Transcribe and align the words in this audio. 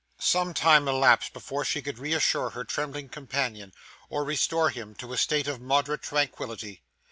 Some 0.17 0.55
time 0.55 0.87
elapsed 0.87 1.31
before 1.31 1.63
she 1.63 1.79
could 1.83 1.99
reassure 1.99 2.49
her 2.49 2.63
trembling 2.63 3.09
companion, 3.09 3.71
or 4.09 4.23
restore 4.23 4.71
him 4.71 4.95
to 4.95 5.13
a 5.13 5.15
state 5.17 5.47
of 5.47 5.61
moderate 5.61 6.01
tranquillity. 6.01 6.81